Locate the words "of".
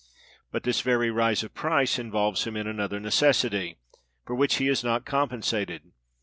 1.43-1.53